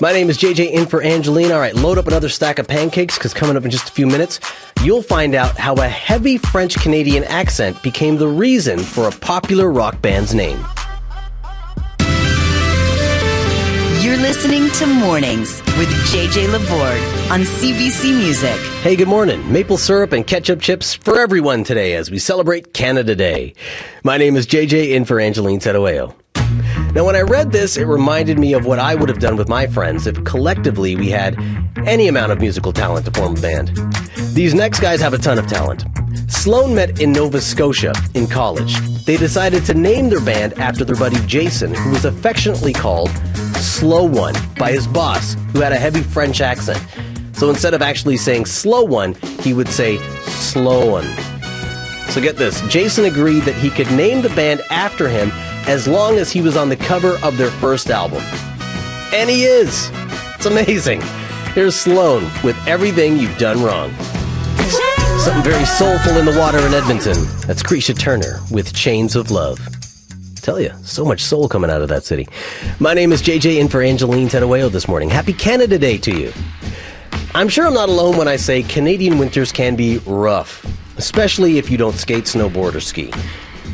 My 0.00 0.12
name 0.12 0.30
is 0.30 0.38
JJ 0.38 0.70
in 0.70 0.86
for 0.86 1.02
Angeline. 1.02 1.50
All 1.50 1.58
right, 1.58 1.74
load 1.74 1.98
up 1.98 2.06
another 2.06 2.28
stack 2.28 2.58
of 2.58 2.68
pancakes 2.68 3.18
because 3.18 3.34
coming 3.34 3.56
up 3.56 3.64
in 3.64 3.70
just 3.70 3.88
a 3.88 3.92
few 3.92 4.06
minutes, 4.06 4.38
you'll 4.82 5.02
find 5.02 5.34
out 5.34 5.58
how 5.58 5.74
a 5.74 5.88
heavy 5.88 6.38
French 6.38 6.76
Canadian 6.76 7.24
accent 7.24 7.82
became 7.82 8.16
the 8.16 8.28
reason 8.28 8.78
for 8.78 9.08
a 9.08 9.12
popular 9.12 9.70
rock 9.70 10.00
band's 10.00 10.34
name. 10.34 10.64
Listening 14.18 14.68
to 14.72 14.86
Mornings 14.86 15.62
with 15.78 15.88
JJ 16.10 16.50
Laborde 16.50 17.30
on 17.30 17.42
CBC 17.42 18.18
Music. 18.18 18.56
Hey, 18.82 18.96
good 18.96 19.06
morning. 19.06 19.52
Maple 19.52 19.78
syrup 19.78 20.10
and 20.10 20.26
ketchup 20.26 20.60
chips 20.60 20.92
for 20.92 21.20
everyone 21.20 21.62
today 21.62 21.94
as 21.94 22.10
we 22.10 22.18
celebrate 22.18 22.74
Canada 22.74 23.14
Day. 23.14 23.54
My 24.02 24.16
name 24.16 24.34
is 24.34 24.44
JJ 24.48 24.90
in 24.90 25.04
for 25.04 25.20
Angeline 25.20 25.60
Tetteh-Wayoe. 25.60 26.12
Now, 26.94 27.04
when 27.04 27.14
I 27.14 27.20
read 27.20 27.52
this, 27.52 27.76
it 27.76 27.84
reminded 27.84 28.40
me 28.40 28.54
of 28.54 28.66
what 28.66 28.80
I 28.80 28.96
would 28.96 29.08
have 29.08 29.20
done 29.20 29.36
with 29.36 29.48
my 29.48 29.68
friends 29.68 30.08
if 30.08 30.24
collectively 30.24 30.96
we 30.96 31.10
had 31.10 31.38
any 31.86 32.08
amount 32.08 32.32
of 32.32 32.40
musical 32.40 32.72
talent 32.72 33.06
to 33.06 33.12
form 33.12 33.36
a 33.36 33.40
band. 33.40 33.70
These 34.34 34.52
next 34.52 34.80
guys 34.80 35.00
have 35.00 35.14
a 35.14 35.18
ton 35.18 35.38
of 35.38 35.46
talent. 35.46 35.84
Sloan 36.28 36.74
met 36.74 37.00
in 37.00 37.12
Nova 37.12 37.40
Scotia 37.40 37.92
in 38.14 38.26
college. 38.26 38.74
They 39.04 39.16
decided 39.16 39.64
to 39.66 39.74
name 39.74 40.08
their 40.08 40.20
band 40.20 40.54
after 40.58 40.84
their 40.84 40.96
buddy 40.96 41.24
Jason, 41.26 41.72
who 41.72 41.90
was 41.90 42.04
affectionately 42.04 42.72
called 42.72 43.10
Slow 43.68 44.04
One 44.04 44.34
by 44.58 44.72
his 44.72 44.86
boss, 44.86 45.34
who 45.52 45.60
had 45.60 45.72
a 45.72 45.78
heavy 45.78 46.02
French 46.02 46.40
accent. 46.40 46.82
So 47.32 47.50
instead 47.50 47.74
of 47.74 47.82
actually 47.82 48.16
saying 48.16 48.46
Slow 48.46 48.82
One, 48.82 49.14
he 49.42 49.54
would 49.54 49.68
say 49.68 49.98
Slow 50.26 50.90
One. 50.90 51.06
So 52.08 52.20
get 52.20 52.36
this 52.36 52.60
Jason 52.68 53.04
agreed 53.04 53.40
that 53.40 53.54
he 53.54 53.70
could 53.70 53.90
name 53.92 54.22
the 54.22 54.30
band 54.30 54.62
after 54.70 55.08
him 55.08 55.30
as 55.68 55.86
long 55.86 56.16
as 56.16 56.32
he 56.32 56.40
was 56.40 56.56
on 56.56 56.70
the 56.70 56.76
cover 56.76 57.18
of 57.22 57.36
their 57.36 57.50
first 57.50 57.90
album. 57.90 58.22
And 59.14 59.28
he 59.28 59.44
is! 59.44 59.90
It's 60.34 60.46
amazing. 60.46 61.02
Here's 61.54 61.76
Sloan 61.76 62.24
with 62.42 62.56
Everything 62.66 63.18
You've 63.18 63.36
Done 63.38 63.62
Wrong. 63.62 63.92
Something 65.18 65.42
very 65.42 65.64
soulful 65.66 66.16
in 66.16 66.24
the 66.24 66.36
water 66.38 66.58
in 66.58 66.72
Edmonton. 66.72 67.26
That's 67.46 67.62
Kreesha 67.62 67.98
Turner 67.98 68.40
with 68.50 68.72
Chains 68.72 69.14
of 69.14 69.30
Love. 69.30 69.77
Tell 70.48 70.58
you, 70.58 70.72
so 70.82 71.04
much 71.04 71.22
soul 71.22 71.46
coming 71.46 71.70
out 71.70 71.82
of 71.82 71.90
that 71.90 72.04
city. 72.04 72.26
My 72.78 72.94
name 72.94 73.12
is 73.12 73.20
JJ 73.20 73.60
in 73.60 73.68
for 73.68 73.82
Angeline 73.82 74.28
Tetteh-Wayoe 74.28 74.72
this 74.72 74.88
morning. 74.88 75.10
Happy 75.10 75.34
Canada 75.34 75.78
Day 75.78 75.98
to 75.98 76.18
you. 76.18 76.32
I'm 77.34 77.50
sure 77.50 77.66
I'm 77.66 77.74
not 77.74 77.90
alone 77.90 78.16
when 78.16 78.28
I 78.28 78.36
say 78.36 78.62
Canadian 78.62 79.18
winters 79.18 79.52
can 79.52 79.76
be 79.76 79.98
rough, 80.06 80.64
especially 80.96 81.58
if 81.58 81.70
you 81.70 81.76
don't 81.76 81.96
skate, 81.96 82.24
snowboard, 82.24 82.74
or 82.74 82.80
ski. 82.80 83.10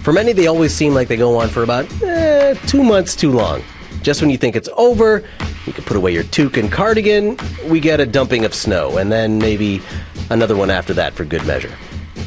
For 0.02 0.12
many, 0.12 0.33
they 0.33 0.49
always 0.49 0.75
seem 0.75 0.95
like 0.95 1.07
they 1.07 1.16
go 1.16 1.38
on 1.38 1.49
for 1.49 1.62
about 1.62 1.87
eh, 2.02 2.54
two 2.66 2.83
months 2.83 3.14
too 3.14 3.31
long. 3.31 3.62
Just 4.02 4.21
when 4.21 4.31
you 4.31 4.37
think 4.37 4.57
it's 4.57 4.69
over, 4.76 5.23
you 5.66 5.73
can 5.73 5.85
put 5.85 5.97
away 5.97 6.12
your 6.12 6.25
toque 6.25 6.57
and 6.57 6.73
cardigan, 6.73 7.38
we 7.66 7.78
get 7.78 8.00
a 8.00 8.04
dumping 8.04 8.45
of 8.45 8.52
snow, 8.52 8.99
and 8.99 9.12
then 9.12 9.38
maybe 9.38 9.81
another 10.28 10.57
one 10.57 10.71
after 10.71 10.93
that 10.95 11.14
for 11.14 11.25
good 11.25 11.47
measure. 11.47 11.73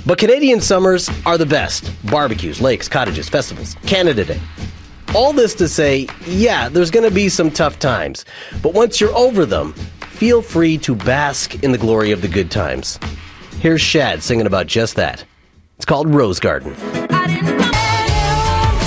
But 0.08 0.20
Canadian 0.20 0.62
summers 0.62 1.10
are 1.26 1.38
the 1.38 1.46
best 1.46 1.92
barbecues, 2.10 2.62
lakes, 2.62 2.88
cottages, 2.88 3.28
festivals, 3.28 3.76
Canada 3.86 4.24
Day. 4.24 4.40
All 5.14 5.34
this 5.34 5.54
to 5.56 5.68
say, 5.68 6.08
yeah, 6.26 6.70
there's 6.70 6.90
going 6.90 7.04
to 7.04 7.14
be 7.14 7.28
some 7.28 7.52
tough 7.52 7.78
times, 7.78 8.24
but 8.64 8.74
once 8.74 9.02
you're 9.02 9.14
over 9.14 9.46
them, 9.46 9.74
feel 10.12 10.42
free 10.42 10.78
to 10.78 10.96
bask 10.96 11.62
in 11.62 11.74
the 11.74 11.78
glory 11.78 12.12
of 12.12 12.22
the 12.22 12.30
good 12.30 12.50
times. 12.50 12.98
Here's 13.60 13.82
Shad 13.82 14.24
singing 14.24 14.46
about 14.48 14.68
just 14.68 14.96
that. 14.96 15.26
It's 15.76 15.84
called 15.84 16.08
Rose 16.08 16.40
Garden. 16.40 16.74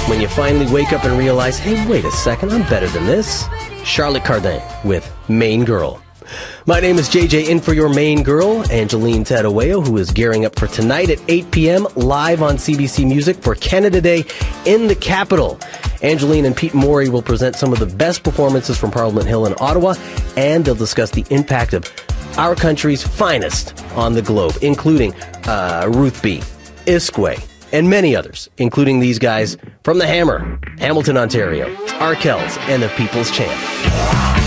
When 0.08 0.22
you 0.22 0.28
finally 0.28 0.72
wake 0.72 0.94
up 0.94 1.04
and 1.04 1.18
realize, 1.18 1.58
hey, 1.58 1.86
wait 1.86 2.06
a 2.06 2.10
second, 2.12 2.50
I'm 2.50 2.66
better 2.70 2.88
than 2.88 3.04
this. 3.04 3.44
Charlotte 3.84 4.24
Cardin 4.24 4.62
with 4.84 5.12
Main 5.28 5.66
Girl. 5.66 6.02
My 6.66 6.80
name 6.80 6.98
is 6.98 7.08
JJ 7.08 7.48
in 7.48 7.60
for 7.60 7.72
your 7.74 7.88
main 7.88 8.22
girl, 8.22 8.62
Angeline 8.70 9.24
Tetteh-Wayoe, 9.24 9.86
who 9.86 9.96
is 9.96 10.10
gearing 10.10 10.44
up 10.44 10.58
for 10.58 10.66
tonight 10.66 11.10
at 11.10 11.18
8 11.28 11.50
p.m. 11.50 11.86
live 11.96 12.42
on 12.42 12.56
CBC 12.56 13.08
Music 13.08 13.36
for 13.36 13.54
Canada 13.54 14.00
Day 14.00 14.24
in 14.66 14.86
the 14.86 14.94
capital. 14.94 15.58
Angeline 16.02 16.44
and 16.44 16.56
Pete 16.56 16.74
Morey 16.74 17.08
will 17.08 17.22
present 17.22 17.56
some 17.56 17.72
of 17.72 17.78
the 17.78 17.86
best 17.86 18.22
performances 18.22 18.78
from 18.78 18.90
Parliament 18.90 19.26
Hill 19.26 19.46
in 19.46 19.54
Ottawa, 19.60 19.94
and 20.36 20.64
they'll 20.64 20.74
discuss 20.74 21.10
the 21.10 21.24
impact 21.30 21.72
of 21.72 21.84
our 22.38 22.54
country's 22.54 23.02
finest 23.02 23.78
on 23.94 24.14
the 24.14 24.22
globe, 24.22 24.54
including 24.62 25.14
uh, 25.46 25.90
Ruth 25.92 26.22
B., 26.22 26.38
iskwē, 26.86 27.44
and 27.72 27.90
many 27.90 28.14
others, 28.14 28.48
including 28.58 29.00
these 29.00 29.18
guys 29.18 29.56
from 29.82 29.98
the 29.98 30.06
Hammer, 30.06 30.58
Hamilton, 30.78 31.16
Ontario, 31.16 31.74
Arkells, 31.98 32.56
and 32.68 32.82
the 32.82 32.88
People's 32.90 33.30
Champ. 33.30 34.39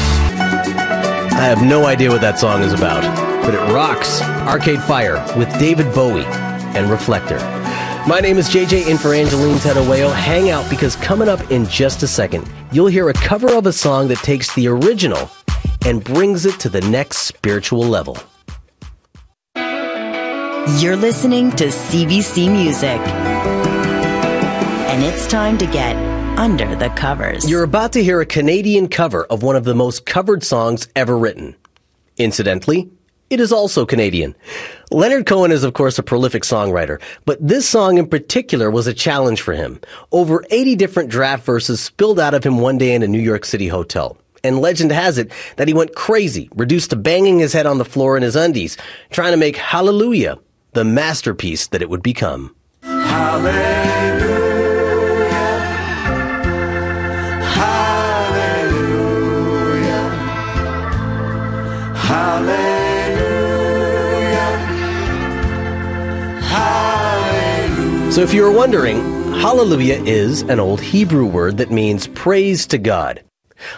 I 1.36 1.46
have 1.48 1.64
no 1.64 1.86
idea 1.88 2.10
what 2.10 2.22
that 2.22 2.38
song 2.38 2.62
is 2.62 2.74
about, 2.74 3.02
but 3.44 3.56
it 3.56 3.74
rocks. 3.74 4.22
Arcade 4.22 4.82
Fire 4.84 5.16
with 5.36 5.50
David 5.58 5.92
Bowie 5.94 6.26
and 6.76 6.92
Reflector. 6.92 7.38
My 8.08 8.20
name 8.20 8.38
is 8.38 8.50
JJ 8.50 8.88
in 8.88 9.00
for 9.00 9.10
Tetteh-Wayoe. 9.10 10.14
Hang 10.14 10.52
out 10.52 10.70
because 10.70 10.96
coming 10.98 11.28
up 11.28 11.50
in 11.50 11.66
just 11.66 12.04
a 12.04 12.08
second, 12.08 12.48
you'll 12.72 12.88
hear 12.88 13.10
a 13.10 13.14
cover 13.14 13.56
of 13.56 13.66
a 13.66 13.74
song 13.74 14.10
that 14.10 14.20
takes 14.20 14.54
the 14.54 14.68
original 14.68 15.28
and 15.86 16.04
brings 16.04 16.46
it 16.46 16.60
to 16.60 16.70
the 16.70 16.82
next 16.82 17.18
spiritual 17.18 17.82
level. 17.84 18.16
You're 20.78 20.96
listening 20.96 21.50
to 21.54 21.66
CBC 21.66 22.52
Music. 22.52 23.00
And 24.88 25.04
it's 25.04 25.28
time 25.28 25.58
to 25.58 25.66
get 25.66 26.13
under 26.38 26.76
the 26.76 26.90
covers. 26.90 27.50
You're 27.50 27.64
about 27.64 27.94
to 27.94 28.04
hear 28.04 28.20
a 28.20 28.26
Canadian 28.26 28.88
cover 28.88 29.26
of 29.26 29.44
one 29.44 29.56
of 29.56 29.64
the 29.64 29.76
most 29.76 30.06
covered 30.06 30.44
songs 30.44 30.88
ever 30.96 31.18
written. 31.18 31.56
Incidentally, 32.18 32.90
it 33.30 33.40
is 33.40 33.52
also 33.52 33.86
Canadian. 33.86 34.36
Leonard 34.92 35.26
Cohen 35.26 35.52
is, 35.52 35.64
of 35.64 35.74
course, 35.74 35.98
a 35.98 36.04
prolific 36.04 36.44
songwriter, 36.44 37.02
but 37.26 37.46
this 37.46 37.68
song 37.68 37.98
in 37.98 38.08
particular 38.08 38.70
was 38.70 38.88
a 38.88 38.94
challenge 38.94 39.42
for 39.42 39.54
him. 39.54 39.80
Over 40.12 40.44
80 40.50 40.76
different 40.76 41.10
draft 41.10 41.46
verses 41.46 41.80
spilled 41.80 42.20
out 42.20 42.34
of 42.34 42.44
him 42.44 42.60
one 42.60 42.78
day 42.78 42.94
in 42.94 43.04
a 43.04 43.08
New 43.08 43.22
York 43.22 43.46
City 43.46 43.68
hotel. 43.68 44.18
And 44.44 44.60
legend 44.60 44.92
has 44.92 45.18
it 45.18 45.32
that 45.56 45.68
he 45.68 45.74
went 45.74 45.96
crazy, 45.96 46.50
reduced 46.56 46.90
to 46.90 46.96
banging 46.96 47.40
his 47.40 47.54
head 47.54 47.66
on 47.66 47.78
the 47.78 47.86
floor 47.86 48.18
in 48.18 48.24
his 48.24 48.36
undies, 48.36 48.78
trying 49.12 49.32
to 49.32 49.38
make 49.38 49.56
Hallelujah 49.56 50.38
the 50.74 50.84
masterpiece 50.84 51.68
that 51.68 51.82
it 51.82 51.90
would 51.90 52.04
become. 52.04 52.54
So 68.14 68.22
if 68.22 68.32
you 68.32 68.44
were 68.44 68.52
wondering, 68.52 69.02
hallelujah 69.34 70.00
is 70.04 70.44
an 70.44 70.60
old 70.60 70.80
Hebrew 70.80 71.26
word 71.26 71.58
that 71.58 71.72
means 71.72 72.06
praise 72.06 72.68
to 72.68 72.78
God. 72.78 73.24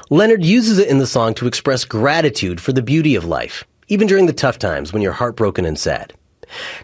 Leonard 0.09 0.43
uses 0.43 0.77
it 0.77 0.89
in 0.89 0.97
the 0.97 1.07
song 1.07 1.33
to 1.35 1.47
express 1.47 1.85
gratitude 1.85 2.59
for 2.59 2.73
the 2.73 2.81
beauty 2.81 3.15
of 3.15 3.23
life, 3.23 3.63
even 3.87 4.07
during 4.07 4.25
the 4.25 4.33
tough 4.33 4.59
times 4.59 4.91
when 4.91 5.01
you're 5.01 5.13
heartbroken 5.13 5.63
and 5.63 5.79
sad. 5.79 6.11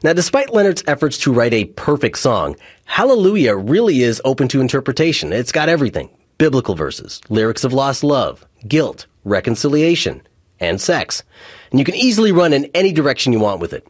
Now, 0.01 0.13
despite 0.13 0.53
Leonard's 0.53 0.81
efforts 0.87 1.17
to 1.17 1.33
write 1.33 1.53
a 1.53 1.65
perfect 1.65 2.19
song, 2.19 2.55
Hallelujah 2.85 3.57
really 3.57 4.01
is 4.01 4.21
open 4.23 4.47
to 4.47 4.61
interpretation. 4.61 5.33
It's 5.33 5.51
got 5.51 5.67
everything. 5.67 6.09
Biblical 6.37 6.75
verses, 6.75 7.19
lyrics 7.27 7.65
of 7.65 7.73
lost 7.73 8.01
love, 8.01 8.45
guilt, 8.65 9.07
reconciliation, 9.25 10.21
and 10.61 10.79
sex. 10.79 11.21
And 11.71 11.79
you 11.81 11.83
can 11.83 11.95
easily 11.95 12.31
run 12.31 12.53
in 12.53 12.71
any 12.73 12.93
direction 12.93 13.33
you 13.33 13.41
want 13.41 13.59
with 13.59 13.73
it. 13.73 13.85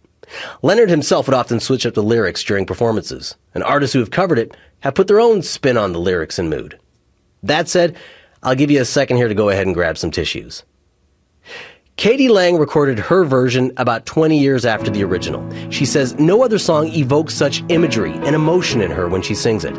Leonard 0.62 0.90
himself 0.90 1.28
would 1.28 1.36
often 1.36 1.60
switch 1.60 1.86
up 1.86 1.94
the 1.94 2.04
lyrics 2.04 2.44
during 2.44 2.66
performances, 2.66 3.36
and 3.54 3.64
artists 3.64 3.94
who 3.94 4.00
have 4.00 4.12
covered 4.12 4.40
it 4.40 4.56
have 4.82 4.96
put 4.96 5.08
their 5.08 5.20
own 5.20 5.42
spin 5.42 5.78
on 5.78 5.94
the 5.94 6.00
lyrics 6.00 6.40
and 6.40 6.50
mood. 6.50 6.78
That 7.44 7.68
said, 7.68 7.98
I'll 8.44 8.56
give 8.56 8.72
you 8.72 8.82
a 8.82 8.86
second 8.86 9.18
here 9.18 9.28
to 9.28 9.36
go 9.36 9.50
ahead 9.50 9.68
and 9.68 9.76
grab 9.76 9.98
some 9.98 10.12
tissues. 10.12 10.64
k.d. 11.98 12.30
lang 12.30 12.58
recorded 12.58 12.98
her 12.98 13.24
version 13.24 13.72
about 13.78 14.06
20 14.06 14.40
years 14.40 14.66
after 14.66 14.90
the 14.90 15.04
original. 15.04 15.48
She 15.70 15.86
says 15.86 16.18
no 16.18 16.44
other 16.44 16.58
song 16.58 16.88
evokes 16.88 17.34
such 17.34 17.64
imagery 17.70 18.14
and 18.14 18.36
emotion 18.36 18.82
in 18.82 18.92
her 18.92 19.08
when 19.08 19.22
she 19.22 19.36
sings 19.36 19.66
it. 19.66 19.78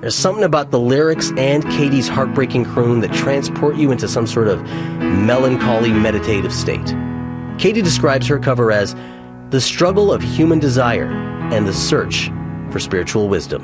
There's 0.00 0.14
something 0.14 0.44
about 0.44 0.70
the 0.70 0.80
lyrics 0.80 1.32
and 1.36 1.62
k.d.'s 1.64 2.08
heartbreaking 2.08 2.64
croon 2.64 3.00
that 3.00 3.12
transport 3.12 3.76
you 3.76 3.90
into 3.90 4.08
some 4.08 4.26
sort 4.26 4.48
of 4.48 4.62
melancholy 5.00 5.92
meditative 5.92 6.52
state. 6.52 6.86
k.d. 7.58 7.82
describes 7.82 8.26
her 8.26 8.38
cover 8.38 8.70
as 8.70 8.94
the 9.50 9.60
struggle 9.60 10.12
of 10.12 10.22
human 10.22 10.60
desire 10.60 11.10
and 11.52 11.66
the 11.66 11.72
search 11.72 12.30
for 12.70 12.78
spiritual 12.78 13.28
wisdom. 13.28 13.62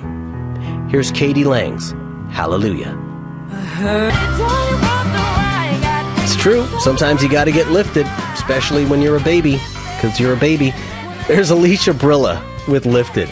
Here's 0.91 1.13
k.d. 1.13 1.45
lang's 1.45 1.93
Hallelujah. 2.31 2.99
It's 6.25 6.35
true. 6.37 6.67
Sometimes 6.81 7.23
you 7.23 7.31
got 7.31 7.45
to 7.45 7.53
get 7.53 7.69
lifted, 7.69 8.05
especially 8.35 8.85
when 8.85 9.01
you're 9.01 9.17
a 9.17 9.23
baby, 9.23 9.61
because 9.95 10.19
you're 10.19 10.33
a 10.33 10.37
baby. 10.37 10.75
There's 11.29 11.51
Alicia 11.51 11.93
Brilla 11.93 12.43
with 12.67 12.85
Lifted. 12.85 13.31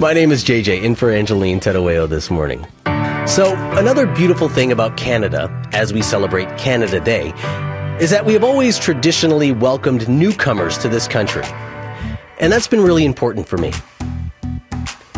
My 0.00 0.12
name 0.12 0.32
is 0.32 0.42
JJ, 0.42 0.82
in 0.82 0.96
for 0.96 1.12
Angeline 1.12 1.60
Tetteh-Wayoe 1.60 2.08
this 2.08 2.28
morning. 2.28 2.66
So, 3.26 3.54
another 3.78 4.06
beautiful 4.06 4.48
thing 4.48 4.72
about 4.72 4.96
Canada 4.96 5.48
as 5.72 5.92
we 5.92 6.02
celebrate 6.02 6.58
Canada 6.58 6.98
Day 6.98 7.28
is 8.00 8.10
that 8.10 8.26
we 8.26 8.32
have 8.32 8.42
always 8.42 8.80
traditionally 8.80 9.52
welcomed 9.52 10.08
newcomers 10.08 10.76
to 10.78 10.88
this 10.88 11.06
country. 11.06 11.44
And 12.38 12.52
that's 12.52 12.66
been 12.66 12.82
really 12.82 13.04
important 13.04 13.48
for 13.48 13.58
me. 13.58 13.72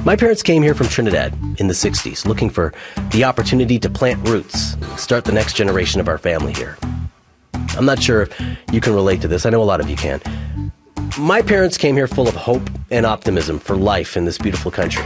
My 0.05 0.15
parents 0.15 0.43
came 0.43 0.63
here 0.63 0.75
from 0.75 0.87
Trinidad 0.87 1.37
in 1.59 1.67
the 1.67 1.75
60s 1.75 2.27
looking 2.27 2.49
for 2.49 2.73
the 3.11 3.25
opportunity 3.25 3.79
to 3.81 3.91
plant 3.91 4.29
roots, 4.29 4.77
start 4.97 5.25
the 5.25 5.33
next 5.33 5.57
generation 5.57 6.01
of 6.01 6.07
our 6.07 6.19
family 6.19 6.53
here. 6.53 6.79
I'm 7.77 7.85
not 7.85 8.03
sure 8.03 8.23
if 8.23 8.57
you 8.73 8.81
can 8.81 8.95
relate 8.95 9.21
to 9.23 9.29
this. 9.29 9.45
I 9.45 9.51
know 9.51 9.63
a 9.63 9.65
lot 9.65 9.81
of 9.81 9.91
you 9.91 9.97
can. 9.97 10.21
My 11.19 11.43
parents 11.43 11.77
came 11.77 11.97
here 11.97 12.07
full 12.07 12.29
of 12.29 12.37
hope 12.37 12.71
and 12.91 13.05
optimism 13.05 13.59
for 13.59 13.75
life 13.75 14.17
in 14.17 14.27
this 14.27 14.39
beautiful 14.39 14.71
country. 14.71 15.05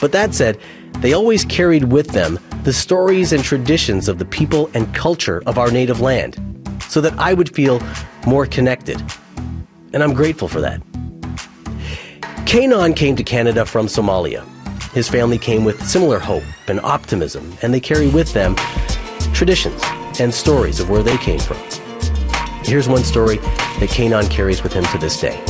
But 0.00 0.12
that 0.12 0.34
said, 0.34 0.58
they 0.98 1.12
always 1.12 1.44
carried 1.44 1.84
with 1.84 2.08
them 2.08 2.38
the 2.64 2.72
stories 2.72 3.32
and 3.32 3.44
traditions 3.44 4.08
of 4.08 4.18
the 4.18 4.24
people 4.24 4.70
and 4.72 4.94
culture 4.94 5.42
of 5.46 5.58
our 5.58 5.70
native 5.70 6.00
land 6.00 6.38
so 6.88 7.00
that 7.00 7.12
I 7.18 7.34
would 7.34 7.54
feel 7.54 7.82
more 8.26 8.46
connected. 8.46 9.02
And 9.92 10.02
I'm 10.02 10.14
grateful 10.14 10.48
for 10.48 10.60
that. 10.60 10.80
K'naan 12.44 12.94
came 12.94 13.16
to 13.16 13.22
Canada 13.22 13.64
from 13.64 13.86
Somalia. 13.86 14.44
His 14.92 15.08
family 15.08 15.38
came 15.38 15.64
with 15.64 15.82
similar 15.86 16.18
hope 16.18 16.42
and 16.68 16.80
optimism, 16.80 17.56
and 17.62 17.72
they 17.72 17.80
carry 17.80 18.08
with 18.08 18.32
them 18.34 18.56
traditions 19.32 19.80
and 20.20 20.34
stories 20.34 20.78
of 20.78 20.90
where 20.90 21.02
they 21.02 21.16
came 21.16 21.38
from. 21.38 21.56
Here's 22.62 22.88
one 22.88 23.04
story 23.04 23.38
that 23.38 23.88
K'naan 23.88 24.30
carries 24.30 24.62
with 24.62 24.72
him 24.72 24.84
to 24.86 24.98
this 24.98 25.18
day. 25.18 25.42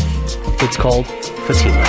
It's 0.60 0.76
called 0.76 1.06
Fatima. 1.06 1.82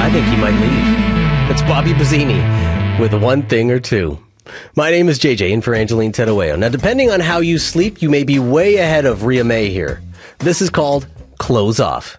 I 0.00 0.10
think 0.12 0.26
he 0.26 0.36
might 0.36 0.60
leave. 0.60 1.50
It's 1.50 1.62
Bobby 1.62 1.92
Bazini 1.92 3.00
with 3.00 3.14
one 3.14 3.42
thing 3.42 3.70
or 3.70 3.80
two. 3.80 4.18
My 4.76 4.90
name 4.90 5.08
is 5.08 5.18
JJ, 5.18 5.52
and 5.52 5.64
for 5.64 5.74
Angeline 5.74 6.12
Tetteh-Wayoe. 6.12 6.58
Now, 6.58 6.68
depending 6.68 7.10
on 7.10 7.20
how 7.20 7.38
you 7.38 7.58
sleep, 7.58 8.02
you 8.02 8.10
may 8.10 8.24
be 8.24 8.38
way 8.38 8.76
ahead 8.76 9.06
of 9.06 9.24
Ria 9.24 9.44
Mae 9.44 9.70
here. 9.70 10.02
This 10.38 10.60
is 10.60 10.68
called 10.68 11.06
Clothes 11.38 11.80
Off. 11.80 12.18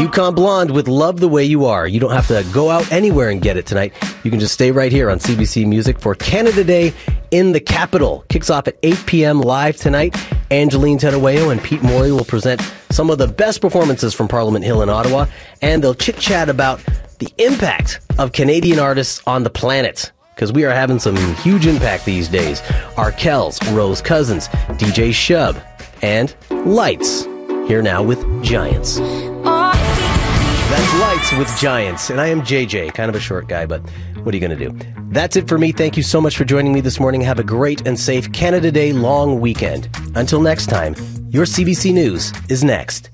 Yukon 0.00 0.34
Blonde 0.34 0.72
with 0.72 0.88
Love 0.88 1.20
the 1.20 1.28
Way 1.28 1.44
You 1.44 1.66
Are. 1.66 1.86
You 1.86 2.00
don't 2.00 2.12
have 2.12 2.26
to 2.28 2.44
go 2.52 2.70
out 2.70 2.90
anywhere 2.90 3.30
and 3.30 3.40
get 3.40 3.56
it 3.56 3.66
tonight. 3.66 3.92
You 4.24 4.30
can 4.30 4.40
just 4.40 4.54
stay 4.54 4.72
right 4.72 4.90
here 4.90 5.10
on 5.10 5.18
CBC 5.18 5.66
Music 5.66 6.00
for 6.00 6.16
Canada 6.16 6.64
Day 6.64 6.92
in 7.30 7.52
the 7.52 7.60
capital. 7.60 8.24
Kicks 8.28 8.50
off 8.50 8.66
at 8.66 8.76
8 8.82 9.06
p.m. 9.06 9.40
live 9.40 9.76
tonight. 9.76 10.16
Angeline 10.50 10.98
Tetteh-Wayoe 10.98 11.52
and 11.52 11.62
Pete 11.62 11.82
Morey 11.82 12.10
will 12.10 12.24
present 12.24 12.60
some 12.90 13.10
of 13.10 13.18
the 13.18 13.28
best 13.28 13.60
performances 13.60 14.12
from 14.12 14.26
Parliament 14.26 14.64
Hill 14.64 14.82
in 14.82 14.88
Ottawa, 14.88 15.26
and 15.62 15.84
they'll 15.84 15.94
chit 15.94 16.16
chat 16.16 16.48
about 16.48 16.82
the 17.20 17.32
impact 17.38 18.00
of 18.18 18.32
Canadian 18.32 18.80
artists 18.80 19.22
on 19.26 19.44
the 19.44 19.50
planet 19.50 20.10
because 20.34 20.52
we 20.52 20.64
are 20.64 20.72
having 20.72 20.98
some 20.98 21.16
huge 21.36 21.66
impact 21.66 22.04
these 22.04 22.28
days. 22.28 22.60
Arkells, 22.96 23.60
Rose 23.76 24.00
Cousins, 24.00 24.48
DJ 24.78 25.10
Shub, 25.10 25.62
and 26.02 26.34
Lights. 26.66 27.27
Here 27.68 27.82
now 27.82 28.02
with 28.02 28.24
Giants. 28.42 28.96
That's 28.96 30.94
Lights 31.00 31.32
with 31.36 31.54
Giants. 31.58 32.08
And 32.08 32.18
I 32.18 32.28
am 32.28 32.40
JJ, 32.40 32.94
kind 32.94 33.10
of 33.10 33.14
a 33.14 33.20
short 33.20 33.46
guy, 33.46 33.66
but 33.66 33.82
what 34.22 34.34
are 34.34 34.38
you 34.38 34.40
going 34.40 34.58
to 34.58 34.68
do? 34.70 34.74
That's 35.10 35.36
it 35.36 35.46
for 35.46 35.58
me. 35.58 35.72
Thank 35.72 35.94
you 35.98 36.02
so 36.02 36.18
much 36.18 36.38
for 36.38 36.46
joining 36.46 36.72
me 36.72 36.80
this 36.80 36.98
morning. 36.98 37.20
Have 37.20 37.38
a 37.38 37.44
great 37.44 37.86
and 37.86 38.00
safe 38.00 38.32
Canada 38.32 38.72
Day 38.72 38.94
long 38.94 39.38
weekend. 39.38 39.90
Until 40.14 40.40
next 40.40 40.70
time, 40.70 40.94
your 41.28 41.44
CBC 41.44 41.92
News 41.92 42.32
is 42.48 42.64
next. 42.64 43.10